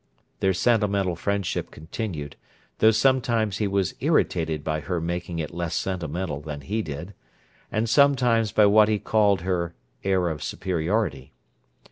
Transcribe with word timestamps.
Their 0.39 0.53
sentimental 0.55 1.15
friendship 1.15 1.69
continued, 1.69 2.35
though 2.79 2.89
sometimes 2.89 3.59
he 3.59 3.67
was 3.67 3.93
irritated 3.99 4.63
by 4.63 4.79
her 4.79 4.99
making 4.99 5.37
it 5.37 5.53
less 5.53 5.75
sentimental 5.75 6.41
than 6.41 6.61
he 6.61 6.81
did, 6.81 7.13
and 7.71 7.87
sometimes 7.87 8.51
by 8.51 8.65
what 8.65 8.89
he 8.89 8.97
called 8.97 9.41
her 9.41 9.75
"air 10.03 10.27
of 10.29 10.41
superiority." 10.41 11.33